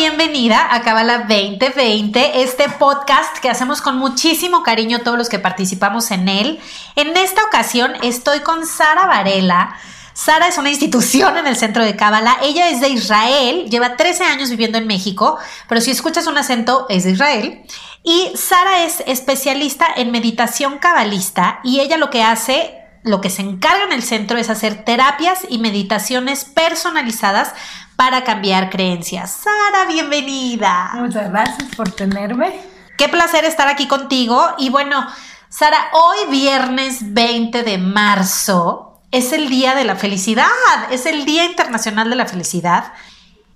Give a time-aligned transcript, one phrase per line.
[0.00, 6.10] Bienvenida a Cábala 2020, este podcast que hacemos con muchísimo cariño todos los que participamos
[6.10, 6.58] en él.
[6.96, 9.76] En esta ocasión estoy con Sara Varela.
[10.14, 12.38] Sara es una institución en el centro de Cábala.
[12.40, 15.36] Ella es de Israel, lleva 13 años viviendo en México,
[15.68, 17.62] pero si escuchas un acento es de Israel.
[18.02, 23.42] Y Sara es especialista en meditación cabalista y ella lo que hace lo que se
[23.42, 27.52] encarga en el centro es hacer terapias y meditaciones personalizadas
[27.96, 29.42] para cambiar creencias.
[29.44, 30.90] Sara, bienvenida.
[30.94, 32.60] Muchas gracias por tenerme.
[32.96, 34.46] Qué placer estar aquí contigo.
[34.58, 35.06] Y bueno,
[35.48, 40.46] Sara, hoy viernes 20 de marzo es el Día de la Felicidad,
[40.90, 42.92] es el Día Internacional de la Felicidad.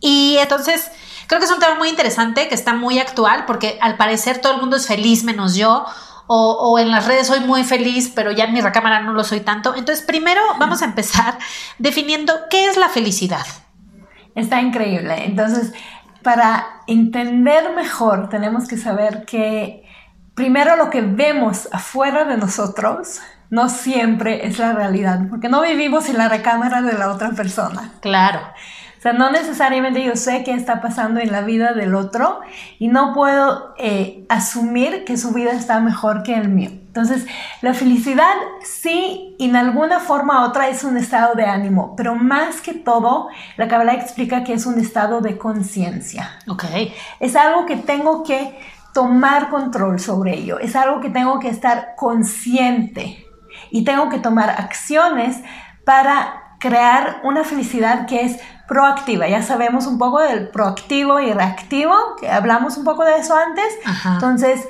[0.00, 0.90] Y entonces
[1.26, 4.54] creo que es un tema muy interesante, que está muy actual, porque al parecer todo
[4.54, 5.86] el mundo es feliz menos yo.
[6.26, 9.40] O, en las redes soy muy feliz, pero ya en mi recámara no lo soy
[9.40, 9.74] tanto.
[9.74, 11.38] Entonces, primero vamos a empezar
[11.78, 13.46] definiendo qué es la felicidad.
[14.34, 15.26] Está increíble.
[15.26, 15.72] Entonces,
[16.22, 19.84] para entender mejor, tenemos que saber que
[20.34, 26.08] primero lo que vemos afuera de nosotros no siempre es la realidad, porque no vivimos
[26.08, 27.92] en la recámara de la otra persona.
[28.00, 28.40] Claro.
[29.04, 32.40] Sea, no necesariamente yo sé qué está pasando en la vida del otro
[32.78, 36.70] y no puedo eh, asumir que su vida está mejor que el mío.
[36.70, 37.26] Entonces,
[37.60, 38.32] la felicidad
[38.62, 43.28] sí, en alguna forma u otra es un estado de ánimo, pero más que todo,
[43.58, 46.38] la Kabbalah explica que es un estado de conciencia.
[46.48, 46.64] Ok.
[47.20, 48.58] Es algo que tengo que
[48.94, 53.22] tomar control sobre ello, es algo que tengo que estar consciente
[53.70, 55.42] y tengo que tomar acciones
[55.84, 59.28] para crear una felicidad que es proactiva.
[59.28, 63.66] Ya sabemos un poco del proactivo y reactivo, que hablamos un poco de eso antes.
[64.06, 64.66] Entonces,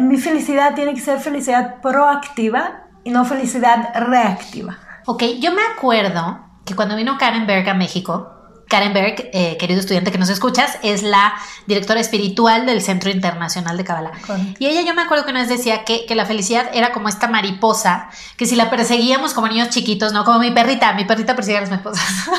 [0.00, 4.78] mi felicidad tiene que ser felicidad proactiva y no felicidad reactiva.
[5.06, 8.32] Ok, yo me acuerdo que cuando vino Karen Berg a México,
[8.68, 11.34] Karen Berg, eh, querido estudiante que nos escuchas, es la
[11.66, 14.12] directora espiritual del Centro Internacional de Kabbalah.
[14.58, 17.28] Y ella, yo me acuerdo que vez decía que, que, la felicidad era como esta
[17.28, 18.08] mariposa,
[18.38, 20.24] que si la perseguíamos como niños chiquitos, ¿no?
[20.24, 22.02] Como mi perrita, mi perrita persigue a las mariposas.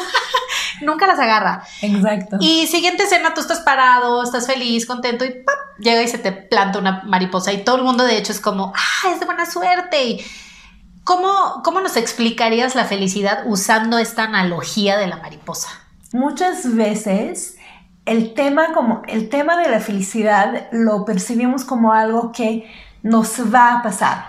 [0.82, 1.64] Nunca las agarra.
[1.82, 2.38] Exacto.
[2.40, 5.56] Y siguiente escena, tú estás parado, estás feliz, contento y ¡pap!
[5.80, 7.54] llega y se te planta una mariposa.
[7.54, 10.04] Y todo el mundo, de hecho, es como, ¡ah, es de buena suerte!
[10.04, 10.26] Y,
[11.04, 15.68] ¿Cómo, ¿Cómo nos explicarías la felicidad usando esta analogía de la mariposa?
[16.14, 17.58] Muchas veces
[18.06, 23.74] el tema, como, el tema de la felicidad lo percibimos como algo que nos va
[23.74, 24.26] a pasar.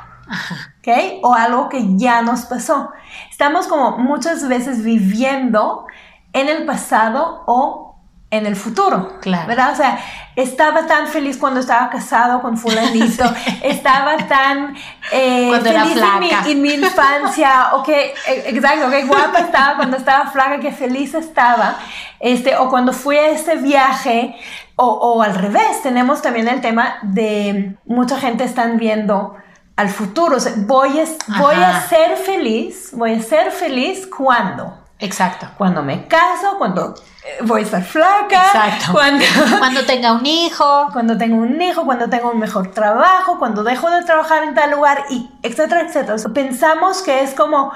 [0.78, 1.20] ¿Ok?
[1.22, 2.90] O algo que ya nos pasó.
[3.30, 5.86] Estamos como muchas veces viviendo
[6.34, 7.84] en el pasado o
[8.30, 9.18] en el futuro.
[9.20, 9.46] Claro.
[9.46, 9.72] ¿Verdad?
[9.72, 9.98] O sea,
[10.34, 13.24] estaba tan feliz cuando estaba casado con fulanito,
[13.62, 14.76] estaba tan
[15.12, 16.50] eh, cuando feliz era en mi, flaca.
[16.50, 21.14] en mi infancia, o que, eh, exacto, que guapa estaba cuando estaba flaca, que feliz
[21.14, 21.78] estaba,
[22.18, 24.34] este, o cuando fui a ese viaje,
[24.76, 29.36] o, o al revés, tenemos también el tema de mucha gente están viendo
[29.76, 31.04] al futuro, o sea, voy, a,
[31.38, 34.83] voy a ser feliz, voy a ser feliz cuando.
[34.98, 35.48] Exacto.
[35.58, 36.94] Cuando me caso, cuando
[37.24, 38.92] eh, voy a estar flaca, Exacto.
[38.92, 39.24] cuando,
[39.58, 40.88] Cuando tenga un hijo.
[40.92, 44.70] cuando tengo un hijo, cuando tengo un mejor trabajo, cuando dejo de trabajar en tal
[44.70, 46.16] lugar, y etcétera, etcétera.
[46.32, 47.72] Pensamos que es como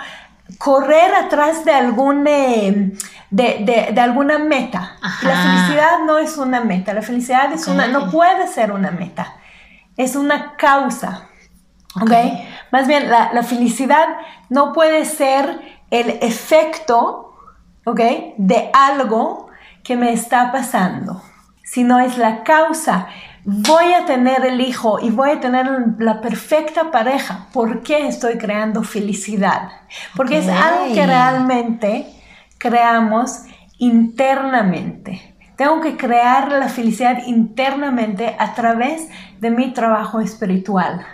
[0.58, 2.92] correr atrás de algún eh,
[3.30, 4.96] de, de, de, alguna meta.
[5.02, 5.28] Ajá.
[5.28, 9.34] La felicidad no es una meta, la felicidad es una, no puede ser una meta,
[9.96, 11.28] es una causa.
[11.96, 12.02] ¿ok?
[12.02, 12.12] Ok.
[12.70, 14.08] Más bien, la, la felicidad
[14.48, 17.34] no puede ser el efecto
[17.84, 18.00] ¿ok?
[18.36, 19.48] de algo
[19.82, 21.22] que me está pasando,
[21.64, 23.08] sino es la causa.
[23.44, 25.66] Voy a tener el hijo y voy a tener
[25.98, 27.46] la perfecta pareja.
[27.52, 29.70] ¿Por qué estoy creando felicidad?
[30.14, 32.06] Porque es algo que realmente
[32.58, 33.44] creamos
[33.78, 35.34] internamente.
[35.56, 39.08] Tengo que crear la felicidad internamente a través
[39.40, 41.04] de mi trabajo espiritual.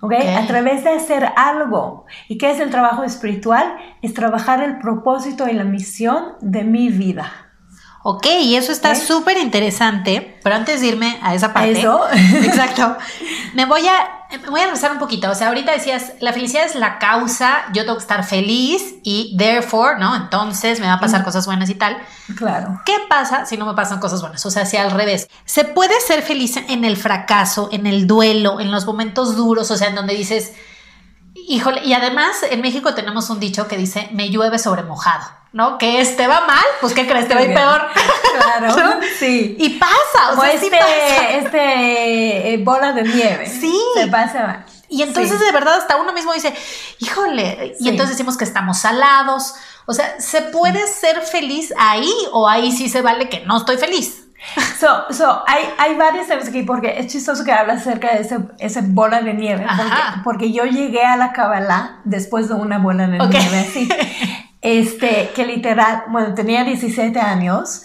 [0.00, 0.12] ¿Ok?
[0.12, 0.24] Ok.
[0.36, 2.06] A través de hacer algo.
[2.28, 3.76] ¿Y qué es el trabajo espiritual?
[4.02, 7.32] Es trabajar el propósito y la misión de mi vida.
[8.02, 11.72] Ok, y eso está súper interesante, pero antes de irme a esa parte.
[11.72, 12.00] Eso.
[12.44, 12.96] exacto.
[13.54, 15.30] Me voy a, voy a regresar un poquito.
[15.30, 19.36] O sea, ahorita decías, la felicidad es la causa, yo tengo que estar feliz y
[19.36, 20.14] therefore, ¿no?
[20.14, 21.96] Entonces me va a pasar cosas buenas y tal.
[22.36, 22.80] Claro.
[22.84, 24.44] ¿Qué pasa si no me pasan cosas buenas?
[24.46, 25.28] O sea, si al revés.
[25.44, 29.70] ¿Se puede ser feliz en el fracaso, en el duelo, en los momentos duros?
[29.70, 30.52] O sea, en donde dices,
[31.34, 35.39] híjole, y además en México tenemos un dicho que dice, me llueve sobre mojado.
[35.52, 35.78] ¿No?
[35.78, 37.26] Que este va mal, pues ¿qué crees?
[37.28, 37.82] Te va a ir peor.
[38.38, 39.56] Claro, sí.
[39.58, 41.30] Y pasa, o sea, este, sí pasa.
[41.30, 43.46] este eh, bola de nieve.
[43.48, 43.74] Sí.
[43.94, 44.64] Se pasa.
[44.88, 45.44] Y entonces Sí.
[45.44, 46.52] de verdad hasta uno mismo dice,
[46.98, 49.54] híjole, y entonces decimos que estamos salados.
[49.86, 53.76] O sea, ¿se puede ser feliz ahí o ahí sí se vale que no estoy
[53.76, 54.24] feliz?
[54.78, 58.38] So, so, hay, hay varios temas aquí porque es chistoso que hablas acerca de ese,
[58.58, 59.66] ese bola de nieve.
[60.24, 63.30] Porque, yo llegué a la Kabbalah después de una bola de Ok.
[63.32, 63.88] nieve así.
[64.62, 67.82] Este, que literal, bueno, tenía 17 años,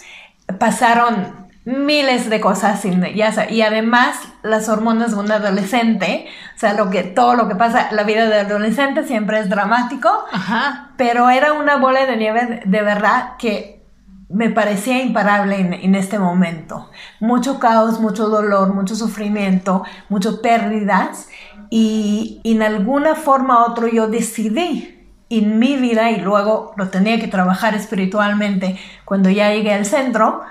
[0.58, 6.74] pasaron miles de cosas sin- ya y además las hormonas de un adolescente, o sea,
[6.74, 10.90] lo que, todo lo que pasa, la vida de adolescente siempre es dramático, Ajá.
[10.96, 13.82] pero era una bola de nieve de- verdad que
[14.28, 16.90] me parecía imparable en, en este momento.
[17.20, 21.28] Mucho caos, mucho dolor, mucho sufrimiento, muchas pérdidas
[21.70, 24.95] y, y en alguna forma u otro yo decidí
[25.28, 30.42] en mi vida y luego lo tenía que trabajar espiritualmente cuando ya llegué al centro,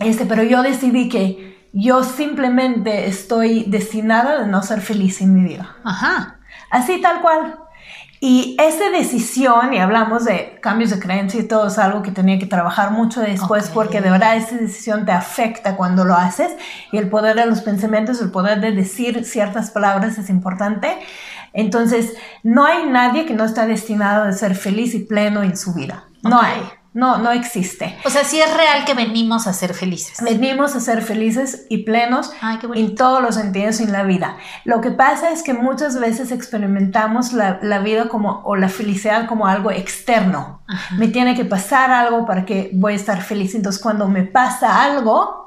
[0.00, 5.42] este, pero yo decidí que yo simplemente estoy destinada a no ser feliz en mi
[5.42, 5.76] vida.
[5.84, 6.38] Ajá.
[6.70, 7.58] Así tal cual.
[8.20, 12.38] Y esa decisión, y hablamos de cambios de creencia y todo, es algo que tenía
[12.38, 13.74] que trabajar mucho después, Ok.
[13.74, 16.50] porque de verdad esa decisión te afecta cuando lo haces,
[16.90, 20.96] y el poder de los pensamientos, el poder de decir ciertas palabras es importante.
[21.54, 25.72] Entonces, no hay nadie que no está destinado a ser feliz y pleno en su
[25.72, 26.04] vida.
[26.22, 26.60] No hay,
[26.94, 27.96] no, no existe.
[28.04, 30.18] O sea, sí es real que venimos a ser felices.
[30.22, 34.36] Venimos a ser felices y plenos Ay, en todos los sentidos en la vida.
[34.64, 39.26] Lo que pasa es que muchas veces experimentamos la, la vida como, o la felicidad
[39.26, 40.62] como algo externo.
[40.68, 40.94] Ajá.
[40.94, 43.56] Me tiene que pasar algo para que voy a estar feliz.
[43.56, 45.43] Entonces, cuando me pasa algo,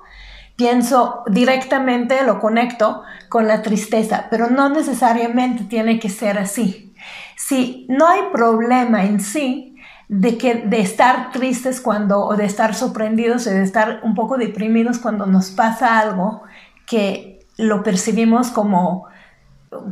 [0.58, 6.94] pienso directamente, lo conecto con la tristeza, pero no necesariamente tiene que ser así.
[7.38, 9.76] Si no hay problema en sí
[10.10, 14.38] de, que, de estar tristes cuando, o de estar sorprendidos, o de estar un poco
[14.38, 16.42] deprimidos cuando nos pasa algo
[16.86, 19.06] que lo percibimos como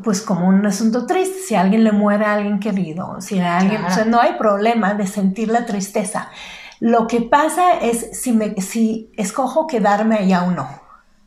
[0.04, 3.58] pues como un asunto triste, si a alguien le muere a alguien querido, si a
[3.58, 3.94] alguien, Claro.
[3.94, 6.30] o sea, no hay problema de sentir la tristeza.
[6.80, 10.68] Lo que pasa es si, me, si escojo quedarme allá o no.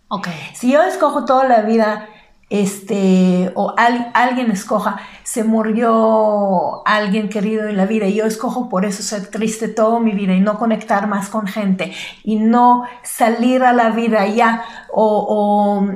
[0.09, 0.29] Ok.
[0.55, 2.09] Si yo escojo toda la vida,
[2.51, 8.71] este, o al- alguien escoja, se murió alguien querido en la vida y yo escojo
[8.71, 11.93] por eso ser triste toda mi vida y no conectar más con gente
[12.25, 15.89] y no salir a la vida ya o, o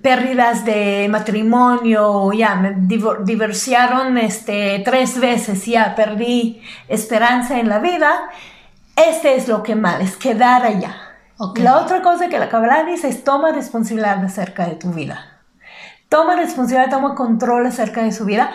[0.00, 7.68] pérdidas de matrimonio o ya me divor- divorciaron este, tres veces ya perdí esperanza en
[7.68, 8.30] la vida.
[9.06, 10.94] Este es lo que mal, es quedar allá.
[11.38, 11.58] Ok.
[11.60, 15.24] La otra cosa que la Kabbalah dice es toma responsabilidad acerca de tu vida.
[16.08, 18.50] Toma responsabilidad, toma control acerca de su vida.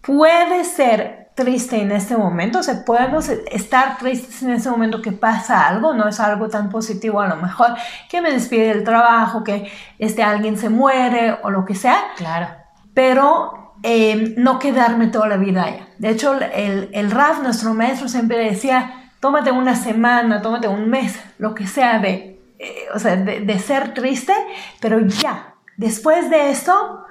[0.00, 5.12] Puede ser triste en este momento, o sea, podemos estar tristes en ese momento que
[5.12, 7.68] pasa algo, no es algo tan positivo a lo mejor,
[8.10, 12.48] que me despide del trabajo, que este, alguien se muere o lo que sea, Claro.
[12.92, 15.88] pero eh, no quedarme toda la vida allá.
[15.98, 21.16] De hecho, el, el Raf, nuestro maestro, siempre decía, tómate una semana, tómate un mes,
[21.38, 24.32] lo que sea de, eh, o sea, de, ser triste,
[24.80, 27.04] pero ya, después de esto,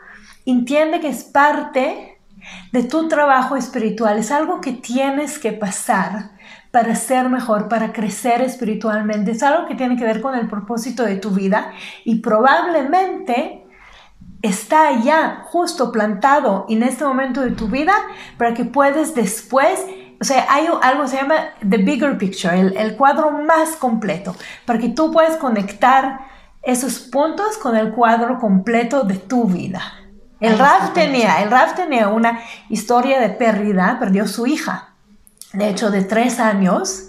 [0.46, 2.20] entiende que es parte
[2.74, 6.32] de tu trabajo espiritual, es algo que tienes que pasar
[6.70, 11.06] para ser mejor, para crecer espiritualmente, es algo que tiene que ver con el propósito
[11.06, 11.72] de tu vida
[12.04, 13.64] y probablemente
[14.42, 17.94] está allá justo plantado en este momento de tu vida
[18.38, 19.86] para que puedas después,
[20.22, 21.36] o sea, hay algo que se llama
[21.68, 24.36] the bigger picture, el, el cuadro más completo,
[24.66, 26.20] para que tú puedas conectar
[26.62, 29.82] esos puntos con el cuadro completo de tu vida.
[30.40, 34.90] El Raf tenía, el Raf tenía una historia de pérdida, perdió su hija,
[35.54, 37.08] de hecho de tres años,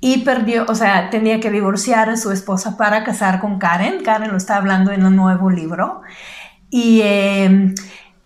[0.00, 4.02] y perdió, o sea, tenía que divorciar a su esposa para casar con Karen.
[4.04, 6.02] Karen lo está hablando en un nuevo libro.
[6.70, 7.74] Y, eh,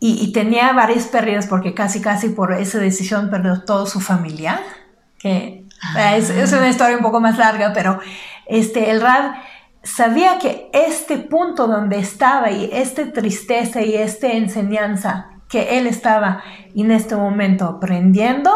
[0.03, 4.61] y, y tenía varias pérdidas porque casi, casi por esa decisión perdió toda su familia.
[5.19, 6.17] Que Ah.
[6.17, 7.99] es, es una historia un poco más larga, pero
[8.47, 9.35] este, el Rab
[9.83, 16.43] sabía que este punto donde estaba y esta tristeza y esta enseñanza que él estaba
[16.75, 18.51] en este momento aprendiendo,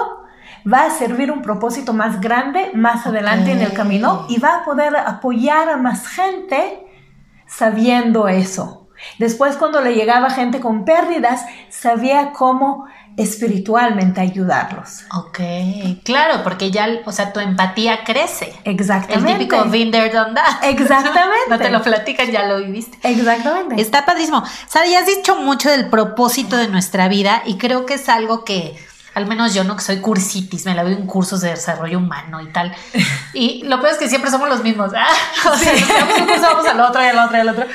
[0.73, 4.65] va a servir un propósito más grande más adelante en el camino y va a
[4.65, 6.87] poder apoyar a más gente
[7.47, 8.86] sabiendo eso.
[9.19, 12.87] Después cuando le llegaba gente con pérdidas, sabía cómo
[13.17, 15.05] espiritualmente ayudarlos.
[15.15, 15.39] Ok,
[16.05, 18.55] claro, porque ya, o sea, tu empatía crece.
[18.65, 19.33] Exactamente.
[19.33, 21.45] El típico Vinder donde Exactamente.
[21.49, 22.99] no te lo platican, ya lo viviste.
[23.03, 23.81] Exactamente.
[23.81, 24.45] Está padrísimo.
[24.69, 28.45] Sara, ya has dicho mucho del propósito de nuestra vida y creo que es algo
[28.45, 28.77] que,
[29.15, 32.43] al menos yo, no que soy cursitis, me la veo en cursos de desarrollo humano
[32.43, 32.75] y tal.
[33.33, 34.93] Y lo peor es que siempre somos los mismos.
[34.95, 35.07] ¿ah?
[35.51, 37.67] O sea, nos un curso, vamos al otro y al otro y al otro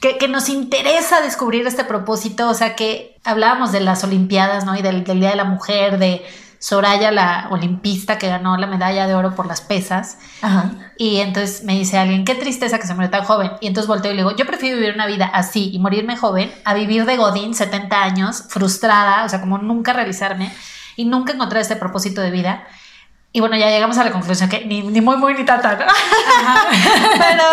[0.00, 4.76] que, nos interesa descubrir este propósito, o sea que hablábamos de las Olimpiadas, ¿no?
[4.76, 6.24] Y del, Día de la Mujer, de
[6.60, 10.18] Soraya, la olimpista que ganó la medalla de oro por las pesas.
[10.42, 10.72] Ajá.
[10.96, 13.52] Y entonces me dice alguien, qué tristeza que se murió tan joven.
[13.60, 16.52] Y entonces volteo y le digo, yo prefiero vivir una vida así y morirme joven
[16.64, 20.52] a vivir de Godín, 70 años, frustrada, o sea, como nunca realizarme
[20.96, 22.66] y nunca encontrar este propósito de vida.
[23.32, 25.78] Y bueno, ya llegamos a la conclusión que ni, ni muy, muy, ni tan, tan.
[27.18, 27.44] Pero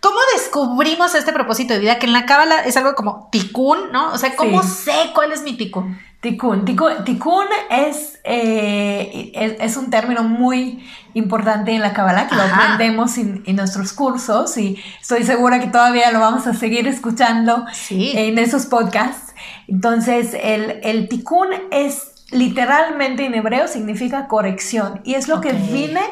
[0.00, 1.98] ¿Cómo descubrimos este propósito de vida?
[1.98, 4.12] Que en la cábala es algo como ticún, ¿no?
[4.12, 5.98] O sea, ¿cómo sé cuál es mi ticún?
[6.20, 6.64] Ticún.
[7.04, 13.42] Ticún es, eh, es, un término muy importante en la cábala que lo aprendemos en,
[13.56, 19.34] nuestros cursos y estoy segura que todavía lo vamos a seguir escuchando en esos podcasts.
[19.66, 26.02] Entonces, el, el ticún es literalmente en hebreo significa corrección y es lo que vine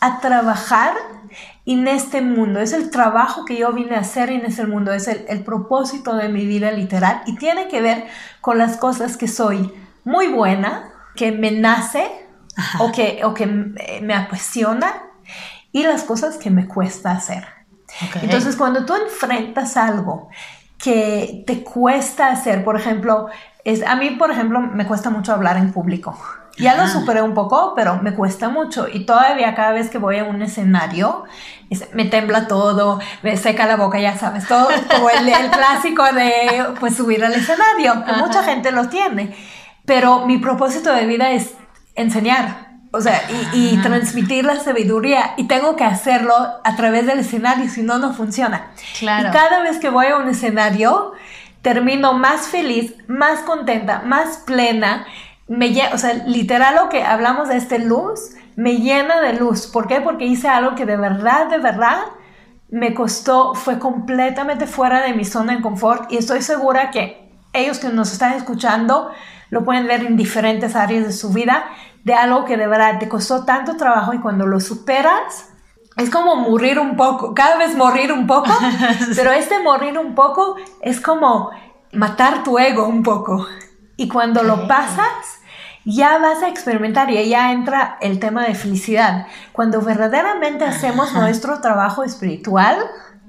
[0.00, 0.94] a trabajar
[1.68, 2.60] en este mundo.
[2.60, 6.30] Es el trabajo que yo vine a hacer en este mundo, es el, propósito de
[6.30, 8.06] mi vida literal y tiene que ver
[8.40, 9.72] con las cosas que soy
[10.02, 12.10] muy buena, que me nace
[12.80, 15.02] o que, o que me apasiona
[15.70, 17.46] y las cosas que me cuesta hacer.
[18.22, 20.30] Entonces, cuando tú enfrentas algo
[20.78, 23.28] que te cuesta hacer, por ejemplo,
[23.64, 26.18] es, a mí, por ejemplo, me cuesta mucho hablar en público.
[26.58, 28.86] Ya lo superé un poco, pero me cuesta mucho.
[28.92, 31.24] Y todavía cada vez que voy a un escenario,
[31.94, 36.96] me tembla todo, me seca la boca, ya sabes, todo como el, clásico de pues
[36.96, 39.36] subir al escenario, que mucha gente lo tiene.
[39.84, 41.54] Pero mi propósito de vida es
[41.94, 43.22] enseñar, o sea,
[43.52, 45.34] y, transmitir la sabiduría.
[45.36, 46.34] Y tengo que hacerlo
[46.64, 48.70] a través del escenario, si no, no funciona.
[48.98, 49.28] Claro.
[49.28, 51.12] Y cada vez que voy a un escenario,
[51.62, 55.06] termino más feliz, más contenta, más plena
[55.48, 59.66] me o sea, literal lo que hablamos de este luz, me llena de luz.
[59.66, 60.00] ¿Por qué?
[60.00, 62.00] Porque hice algo que de verdad, de verdad
[62.70, 67.78] me costó, fue completamente fuera de mi zona de confort y estoy segura que ellos
[67.78, 69.10] que nos están escuchando
[69.50, 71.64] lo pueden ver en diferentes áreas de su vida,
[72.04, 75.48] de algo que de verdad te costó tanto trabajo y cuando lo superas,
[75.96, 78.50] es como morir un poco, cada vez morir un poco,
[79.16, 81.50] pero este morir un poco es como
[81.92, 83.46] matar tu ego un poco.
[83.96, 85.37] Y cuando lo pasas,
[85.94, 89.26] ya vas a experimentar y ya entra el tema de felicidad.
[89.52, 92.76] Cuando verdaderamente hacemos nuestro trabajo espiritual,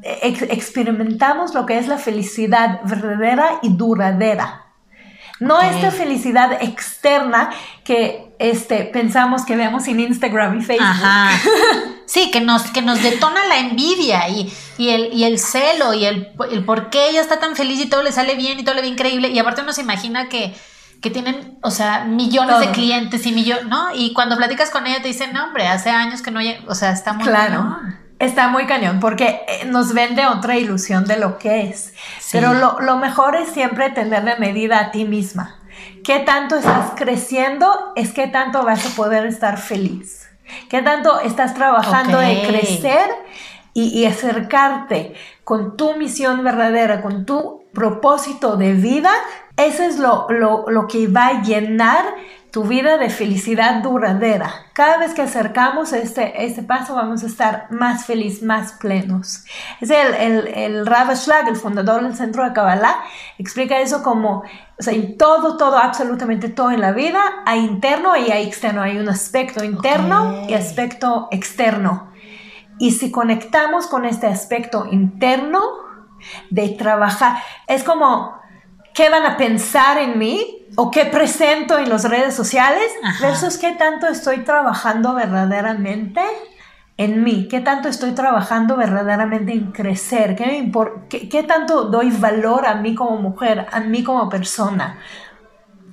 [0.01, 4.65] experimentamos lo que es la felicidad verdadera y duradera.
[5.39, 7.49] No esta felicidad externa
[7.85, 10.87] que este, pensamos que vemos en Instagram y Facebook.
[12.09, 16.29] Sí, que nos, que nos detona la envidia y, el, y el celo y el,
[16.49, 18.81] el por qué ella está tan feliz y todo le sale bien y todo le
[18.81, 19.27] ve increíble.
[19.27, 20.55] Y aparte uno se imagina que,
[21.01, 23.93] que tienen, o sea, millones de clientes y millones, ¿no?
[23.93, 26.91] Y cuando platicas con ella te dicen, no, hombre, hace años que no, o sea,
[26.91, 27.77] está muy claro.
[28.19, 31.93] Está muy cañón porque eh, nos vende otra ilusión de lo que es.
[32.33, 35.55] Pero lo, lo, mejor es siempre tenerle medida a ti misma.
[36.03, 37.93] ¿Qué tanto estás creciendo?
[37.95, 40.29] Es qué tanto vas a poder estar feliz.
[40.69, 43.09] ¿Qué tanto estás trabajando de crecer
[43.79, 49.11] y, y acercarte con tu misión verdadera, con tu propósito de vida
[49.59, 52.05] eso es lo, que va a llenar
[52.49, 54.49] tu vida de felicidad duradera.
[54.73, 59.43] Cada vez que acercamos este, este paso vamos a estar más felices, más plenos.
[59.81, 63.03] Es el, el, el Rav Schlag, el fundador del Centro de Kabbalah,
[63.37, 64.43] explica eso como,
[64.79, 68.81] o sea, en todo, todo, absolutamente todo en la vida, hay interno y hay externo.
[68.81, 72.08] Hay un aspecto interno y aspecto externo.
[72.79, 75.61] Y si conectamos con este aspecto interno
[76.49, 78.39] de trabajar, es como
[78.93, 82.89] qué van a pensar en mí o qué presento en las redes sociales
[83.21, 86.21] versus qué tanto estoy trabajando verdaderamente
[86.97, 90.69] en mí, qué tanto estoy trabajando verdaderamente en crecer, qué,
[91.09, 94.99] qué, qué tanto doy valor a mí como mujer, a mí como persona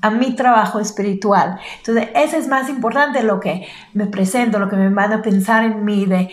[0.02, 1.59] a mi trabajo espiritual.
[1.78, 5.64] Entonces, eso es más importante lo que me presento, lo que me van a pensar
[5.64, 6.31] en mí, de,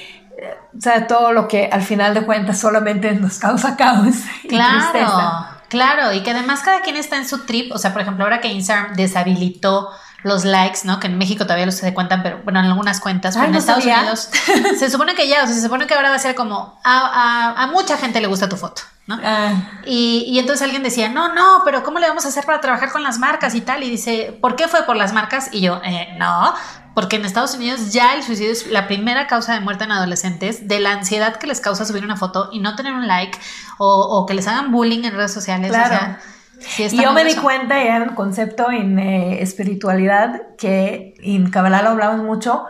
[0.77, 4.15] o sea, todo lo que al final de cuentas solamente nos causa caos
[4.47, 4.77] claro.
[4.77, 5.49] y tristeza.
[5.69, 7.71] Claro, y que además cada quien está en su trip.
[7.73, 9.89] O sea, por ejemplo, ahora que Instagram deshabilitó
[10.23, 10.99] los likes, ¿no?
[10.99, 13.57] Que en México todavía los se cuentan, pero bueno, en algunas cuentas, pero en no
[13.59, 13.99] Estados sabía.
[13.99, 14.29] Unidos
[14.79, 17.53] se supone que ya, o sea, se supone que ahora va a ser como a,
[17.55, 19.19] a- a mucha gente le gusta tu foto, ¿no?
[19.23, 19.51] Ah,
[19.85, 22.91] Y, y entonces alguien decía, no, no, pero ¿cómo le vamos a hacer para trabajar
[22.91, 23.83] con las marcas y tal?
[23.83, 25.49] Y dice, ¿por qué fue por las marcas?
[25.51, 26.53] Y yo, eh, no,
[26.95, 30.67] porque en Estados Unidos ya el suicidio es la primera causa de muerte en adolescentes
[30.67, 33.37] de la ansiedad que les causa subir una foto y no tener un like
[33.79, 33.87] o,
[34.19, 35.71] o que les hagan bullying en redes sociales.
[35.71, 35.89] O Claro.
[35.89, 36.19] sea,
[36.67, 41.49] sí y yo me di cuenta ya en un concepto en eh, espiritualidad que en
[41.49, 42.65] Kabbalah lo hablamos mucho,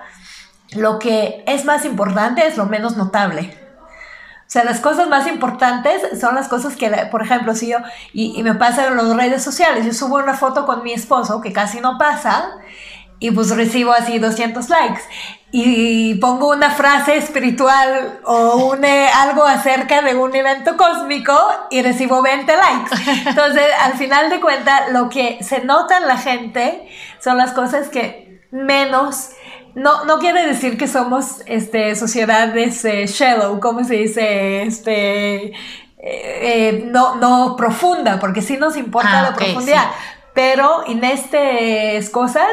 [0.73, 3.57] lo que es más importante es lo menos notable.
[4.41, 7.77] O sea, las cosas más importantes son las cosas que, por ejemplo, si yo,
[8.11, 11.41] y, y me pasa en las redes sociales, yo subo una foto con mi esposo
[11.41, 12.51] que casi no pasa
[13.23, 15.01] y pues recibo así 200 likes
[15.49, 21.33] y pongo una frase espiritual o un, algo acerca de un evento cósmico
[21.69, 22.91] y recibo 20 likes.
[23.29, 26.89] Entonces, al final de cuentas, lo que se nota en la gente
[27.23, 29.29] son las cosas que menos
[29.73, 34.63] no, no quiere decir que somos este, sociedades eh, shallow, ¿cómo se dice?
[34.63, 35.53] Este, eh,
[36.01, 39.91] eh, no, no profunda, porque sí nos importa Ah, la ok, profundidad.
[40.33, 42.49] Pero en estas cosas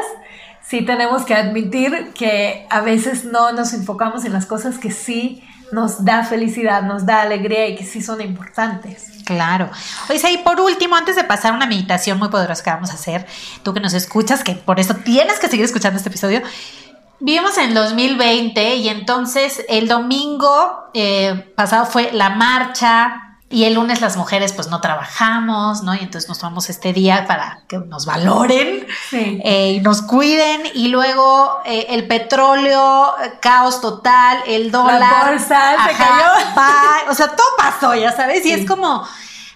[0.71, 5.43] sí tenemos que admitir que a veces no nos enfocamos en las cosas que sí
[5.73, 9.21] nos da felicidad, nos da alegría y que sí son importantes.
[9.25, 9.69] Claro.
[10.09, 12.93] Oye, y por último, antes de pasar a una meditación muy poderosa que vamos a
[12.93, 13.27] hacer,
[13.63, 16.41] tú que nos escuchas, que por eso tienes que seguir escuchando este episodio,
[17.19, 24.01] vivimos en 2020 y entonces el domingo eh, pasado fue la marcha y el lunes
[24.01, 25.93] las mujeres pues no trabajamos, ¿no?
[25.93, 29.39] Y entonces nos tomamos este día para que nos valoren Sí.
[29.43, 35.25] eh, y nos cuiden y luego eh, el petróleo, caos total, el dólar.
[35.27, 37.11] bolsa se cayó.
[37.11, 39.05] o sea, todo pasó, ya sabes, y es como...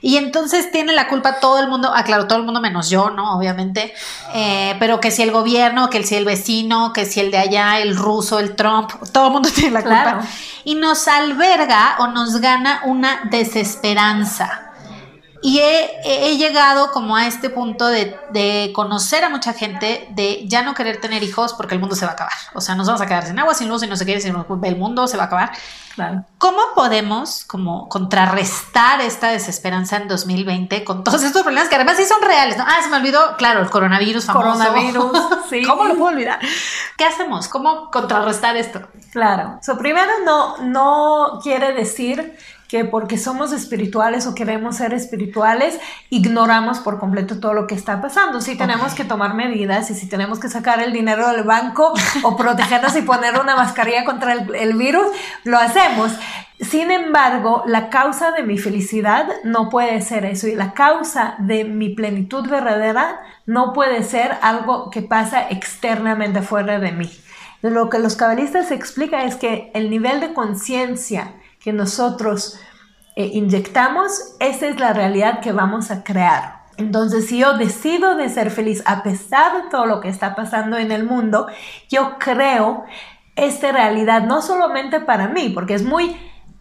[0.05, 3.09] Y entonces tiene la culpa todo el mundo, ah, claro, todo el mundo menos yo,
[3.09, 3.35] ¿no?
[3.35, 3.91] Obviamente,
[4.35, 7.79] Eh, pero que si el gobierno, que si el vecino, que si el de allá,
[7.79, 10.01] el ruso, el Trump, todo el mundo tiene la culpa.
[10.03, 10.19] Claro.
[10.63, 14.64] Y nos alberga o nos gana una desesperanza.
[15.45, 20.47] Y he, he- llegado como a este punto de, de conocer a mucha gente, de
[20.47, 22.33] ya no querer tener hijos porque el mundo se va a acabar.
[22.55, 24.35] O sea, nos vamos a quedar sin agua, sin luz y no sé qué, sin
[24.63, 25.51] el mundo se va a acabar.
[25.93, 26.25] Claro.
[26.39, 32.05] ¿Cómo podemos como contrarrestar esta desesperanza en 2020 con todos estos problemas que además sí
[32.05, 32.57] son reales?
[32.57, 32.65] ¿no?
[32.67, 34.57] Ah, se me olvidó, claro, el coronavirus famoso.
[34.57, 35.11] Coronavirus,
[35.49, 35.63] sí.
[35.63, 36.39] ¿Cómo lo puedo olvidar?
[36.97, 37.47] ¿Qué hacemos?
[37.47, 38.81] ¿Cómo contrarrestar esto?
[39.11, 39.59] Claro.
[39.61, 42.35] So, primero, no, no quiere decir
[42.67, 48.01] que porque somos espirituales o queremos ser espirituales, ignoramos por completo todo lo que está
[48.01, 48.41] pasando.
[48.41, 52.37] Sí tenemos que tomar medidas y si tenemos que sacar el dinero del banco o
[52.37, 55.07] protegernos y poner una mascarilla contra el, el virus,
[55.43, 56.11] lo hacemos.
[56.59, 61.65] Sin embargo, la causa de mi felicidad no puede ser eso y la causa de
[61.65, 67.11] mi plenitud verdadera no puede ser algo que pasa externamente fuera de mí.
[67.61, 71.33] Lo que los cabalistas explican es que el nivel de conciencia
[71.65, 72.59] que nosotros
[73.15, 76.65] eh, inyectamos, esa es la realidad que vamos a crear.
[76.77, 80.77] Entonces, si yo decido de ser feliz a pesar de todo lo que está pasando
[80.77, 81.47] en el mundo,
[81.89, 82.85] yo creo
[83.35, 86.15] esta realidad no solamente para mí, porque es muy,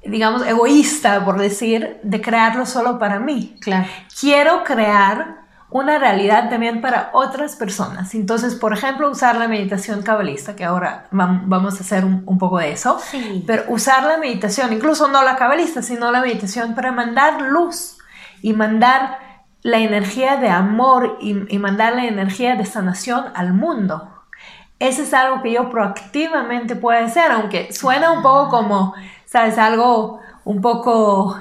[0.06, 3.58] digamos, egoísta, por decir, de crearlo solo para mí.
[3.60, 3.86] Claro.
[4.18, 8.14] Quiero crear una realidad también para otras personas.
[8.14, 12.38] Entonces, por ejemplo, usar la meditación cabalista, que ahora vam- vamos a hacer un, un
[12.38, 13.42] poco de eso, Sí.
[13.46, 17.98] pero usar la meditación, incluso no la cabalista, sino la meditación para mandar luz
[18.40, 19.18] y mandar
[19.62, 24.10] la energía de amor y, y mandar la energía de sanación al mundo.
[24.78, 29.56] Eso es algo que yo proactivamente puedo hacer, aunque suena un poco como, ¿sabes?
[29.58, 31.40] Algo un poco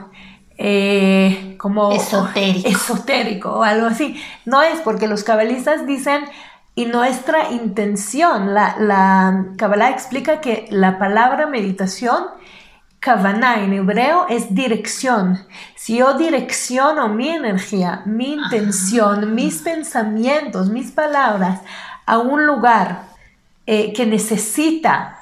[0.58, 2.70] eh, como Esotérico.
[2.70, 4.22] esotérico o algo así.
[4.46, 6.26] No es porque los cabalistas dicen,
[6.76, 12.26] y nuestra intención, la, la Kabbalah explica que la palabra meditación,
[13.00, 15.46] Kavaná en hebreo es dirección.
[15.76, 21.60] Si yo direcciono mi energía, mi intención, mis pensamientos, mis palabras
[22.06, 23.04] a un lugar
[23.66, 25.20] eh, que necesita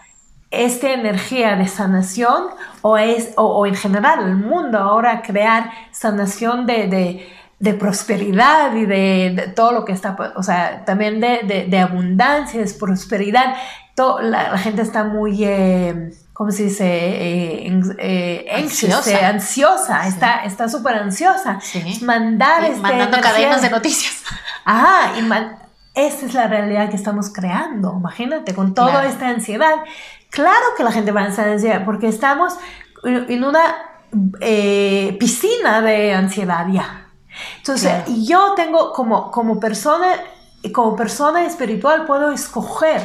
[0.52, 2.50] esta energía de sanación
[2.82, 8.74] o, es, o, o en general el mundo ahora crear sanación de, de, de prosperidad
[8.76, 13.56] y de, de, todo lo que está, o sea, también de, abundancia, de prosperidad.
[13.96, 16.86] Todo, la, la, gente está muy, eh, ¿cómo se dice?
[16.88, 20.04] Eh, eh, ansiosa, eh, ansiosa.
[20.04, 20.10] Sí.
[20.10, 21.60] está está súper ansiosa.
[21.62, 22.00] Sí.
[22.04, 23.34] Mandar este mandando energía.
[23.34, 24.24] cadenas de noticias.
[24.66, 25.58] Ajá, y man,
[25.94, 27.94] esa es la realidad que estamos creando.
[27.98, 29.08] Imagínate, con toda Claro.
[29.10, 29.76] esta ansiedad.
[30.32, 32.56] Claro que la gente va a ansiedad porque estamos
[33.04, 33.76] en una
[34.40, 37.08] eh, piscina de ansiedad ya.
[37.58, 38.12] Entonces, Claro.
[38.24, 40.08] yo tengo como, como persona
[40.74, 43.02] como persona espiritual puedo escoger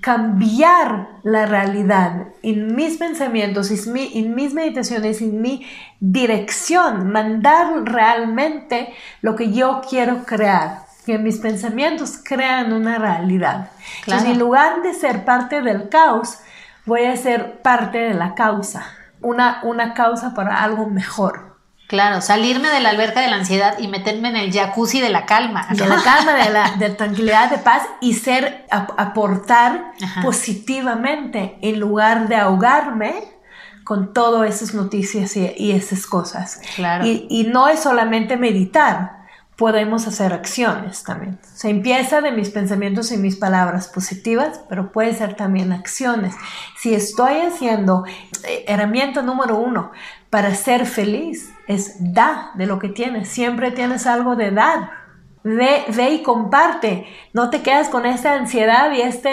[0.00, 5.66] cambiar la realidad en mis pensamientos, en mis meditaciones, en mi
[6.00, 13.70] dirección, mandar realmente lo que yo quiero crear, que mis pensamientos crean una realidad.
[14.06, 16.38] Entonces, en lugar de ser parte del caos,
[16.86, 18.86] voy a ser parte de la causa,
[19.20, 21.50] una, una causa para algo mejor.
[21.90, 25.26] Claro, salirme de la alberca de la ansiedad y meterme en el jacuzzi de la
[25.26, 25.66] calma.
[25.70, 29.90] De la calma, de la de tranquilidad, de paz y ser, aportar
[30.22, 33.24] positivamente en lugar de ahogarme
[33.82, 36.60] con todas esas noticias y, esas cosas.
[36.76, 37.04] Claro.
[37.04, 39.19] Y, y, no es solamente meditar,
[39.60, 41.38] podemos hacer acciones también.
[41.42, 46.34] Se empieza de mis pensamientos y mis palabras positivas, pero puede ser también acciones.
[46.78, 48.06] Si estoy haciendo
[48.42, 49.90] eh, herramienta número uno
[50.30, 53.28] para ser feliz, es da de lo que tienes.
[53.28, 54.92] Siempre tienes algo de dar.
[55.44, 57.06] Ve, ve y comparte.
[57.34, 59.28] No te quedas con esta ansiedad y, este,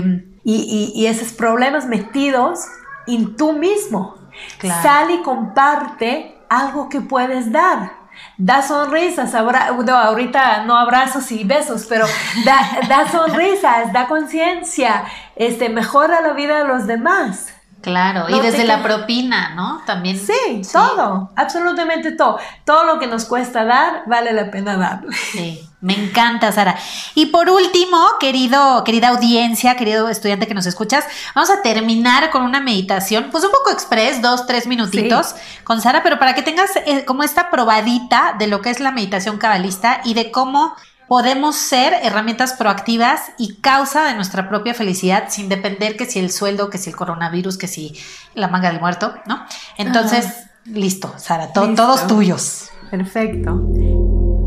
[0.00, 2.60] eh, y, esos problemas metidos
[3.06, 4.14] en tú mismo.
[4.62, 7.99] Sal y comparte algo que puedes dar.
[8.42, 12.06] Da sonrisas, ahorita no abrazos y besos, pero
[12.46, 15.04] da, da sonrisas, da conciencia,
[15.36, 17.52] este, mejora la vida de los demás.
[17.82, 19.82] Claro, y desde la propina, ¿no?
[19.86, 20.18] También.
[20.18, 22.38] Sí, todo, absolutamente todo.
[22.66, 25.00] Todo lo que nos cuesta dar, vale la pena dar.
[25.32, 26.76] Sí, me encanta, Sara.
[27.14, 32.42] Y por último, querido, querida audiencia, querido estudiante que nos escuchas, vamos a terminar con
[32.42, 36.76] una meditación, pues un poco express, dos, tres minutitos con Sara, pero para que tengas
[36.84, 40.74] eh, como esta probadita de lo que es la meditación cabalista y de cómo
[41.10, 46.30] podemos ser herramientas proactivas y causa de nuestra propia felicidad sin depender que si el
[46.30, 47.96] sueldo, que si el coronavirus, que si
[48.34, 49.40] la manga del muerto, ¿no?
[49.76, 52.70] Entonces, listo, Sara, todos tuyos.
[52.92, 53.60] Perfecto.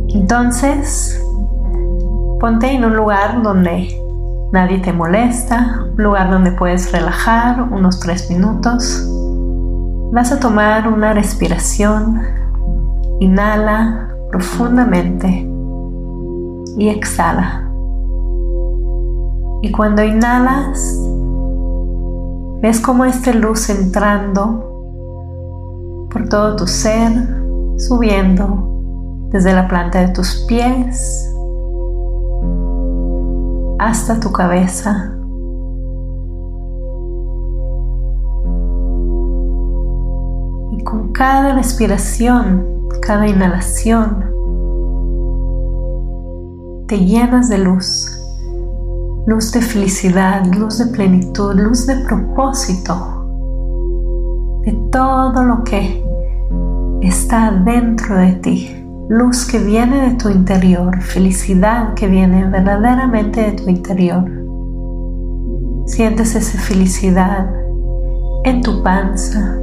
[0.08, 1.22] Entonces,
[2.40, 3.94] ponte en un lugar donde
[4.54, 9.06] nadie te molesta, un lugar donde puedes relajar unos tres minutos.
[10.14, 12.22] Vas a tomar una respiración.
[13.20, 15.53] Inhala profundamente
[16.78, 17.70] y exhala.
[19.62, 21.00] Y cuando inhalas,
[22.62, 24.70] ves como esta luz entrando
[26.12, 27.12] por todo tu ser,
[27.78, 28.70] subiendo
[29.30, 31.30] desde la planta de tus pies
[33.80, 35.12] hasta tu cabeza.
[40.72, 44.33] Y con cada respiración, cada inhalación,
[46.88, 48.20] te llenas de luz,
[49.26, 52.94] luz de felicidad, luz de plenitud, luz de propósito,
[54.66, 56.04] de todo lo que
[57.02, 63.52] está dentro de ti, luz que viene de tu interior, felicidad que viene verdaderamente de
[63.54, 64.24] tu interior.
[65.86, 67.50] Sientes esa felicidad
[68.44, 69.58] en tu panza,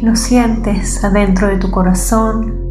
[0.00, 2.66] lo sientes adentro de tu corazón,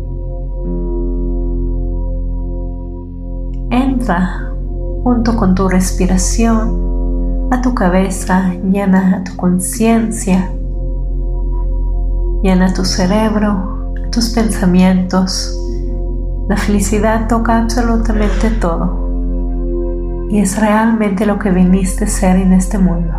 [5.04, 10.52] junto con tu respiración a tu cabeza, llena tu conciencia,
[12.44, 15.60] llena tu cerebro, tus pensamientos.
[16.48, 22.78] La felicidad toca absolutamente todo y es realmente lo que viniste a ser en este
[22.78, 23.14] mundo.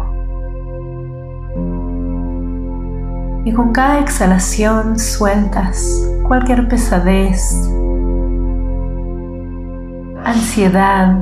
[3.45, 5.89] Y con cada exhalación sueltas
[6.25, 7.71] cualquier pesadez,
[10.27, 11.17] ansiedad,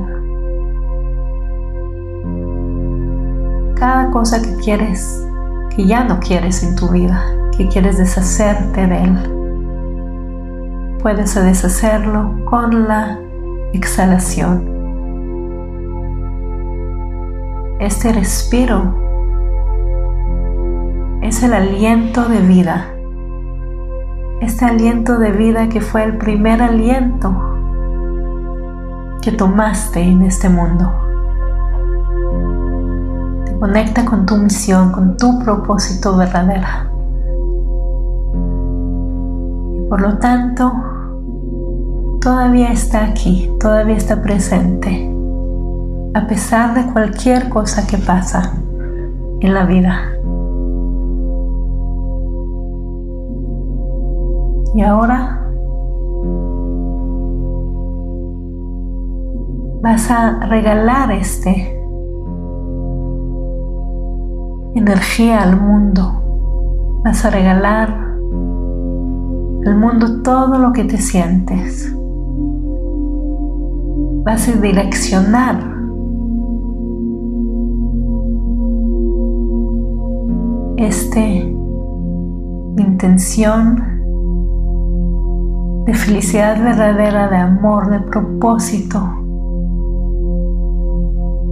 [3.77, 5.23] cada cosa que quieres,
[5.77, 7.23] que ya no quieres en tu vida,
[7.55, 9.19] que quieres deshacerte de él.
[11.03, 13.19] Puedes deshacerlo con la
[13.75, 14.73] exhalación.
[17.81, 18.95] Este respiro
[21.21, 22.89] es el aliento de vida.
[24.41, 27.54] Este aliento de vida que fue el primer aliento
[29.25, 30.93] que tomaste en este mundo.
[33.47, 36.67] Te conecta con tu misión, con tu propósito verdadero.
[39.77, 40.71] Y por lo tanto,
[42.21, 45.11] todavía está aquí, todavía está presente,
[46.13, 48.53] a pesar de cualquier cosa que pasa
[49.41, 50.03] en la vida.
[54.75, 55.44] Y ahora
[59.85, 61.79] vas a regalar este
[64.75, 67.03] energía al mundo.
[67.05, 67.91] Vas a regalar
[69.67, 71.95] al mundo todo lo que te sientes.
[74.25, 75.57] vas a direccionar
[80.79, 81.55] este
[82.79, 83.77] intención
[85.85, 89.24] de felicidad verdadera, de amor, de propósito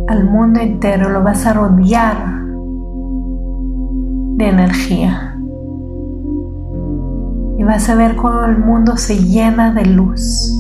[0.09, 2.17] al mundo entero, lo vas a rodear
[4.37, 5.37] de energía.
[7.59, 10.53] Y vas a ver cómo el mundo se llena de luz.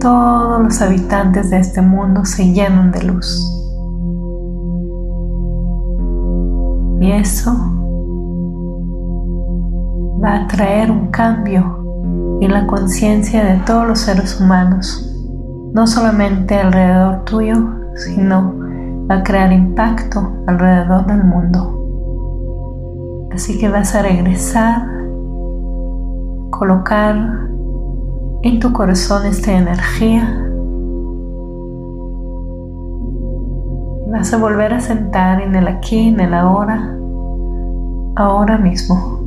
[0.00, 3.52] Todos los habitantes de este mundo se llenan de luz.
[7.00, 7.52] Y eso
[10.22, 11.84] va a traer un cambio
[12.40, 15.15] en la conciencia de todos los seres humanos,
[15.76, 17.54] no solamente alrededor tuyo,
[17.96, 18.54] sino
[19.10, 23.28] va a crear impacto alrededor del mundo.
[23.34, 24.88] Así que vas a regresar,
[26.48, 27.14] colocar
[28.40, 30.22] en tu corazón esta energía.
[34.06, 36.96] Y vas a volver a sentar en el aquí, en el ahora,
[38.16, 39.20] ahora mismo.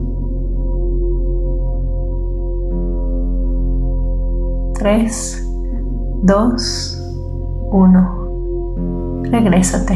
[4.79, 5.45] Tres,
[6.21, 6.97] dos,
[7.71, 9.21] uno.
[9.31, 9.95] Regrésate.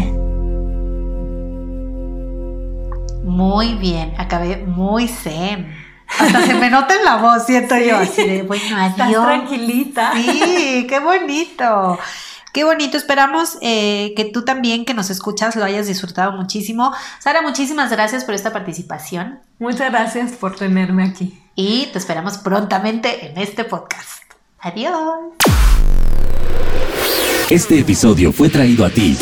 [3.24, 5.74] Muy bien, acabé muy zen.
[6.20, 9.26] Hasta se me nota en la voz, siento yo, así de, bueno, Estás adiós.
[9.26, 10.12] tranquilita.
[10.14, 11.98] Sí, qué bonito.
[12.52, 16.94] Qué bonito, esperamos eh, que tú también que nos escuchas lo hayas disfrutado muchísimo.
[17.18, 21.42] Sara, muchísimas gracias por esta participación Muchas gracias por tenerme aquí.
[21.56, 24.22] y te esperamos prontamente en este podcast.
[24.60, 24.94] Adiós.
[27.50, 29.16] Este episodio fue traído a ti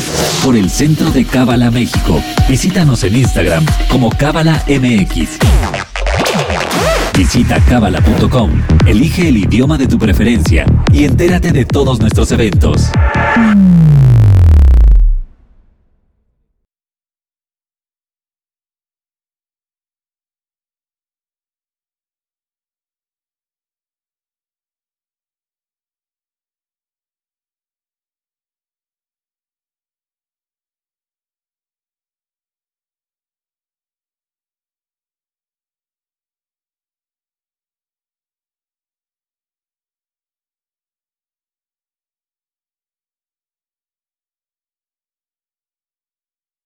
[0.44, 2.22] por el Centro de Cábala México.
[2.48, 5.40] Visítanos en Instagram como Cábala MX.
[7.18, 8.52] Visita cábala.com,
[8.86, 12.90] elige el idioma de tu preferencia y entérate de todos nuestros eventos.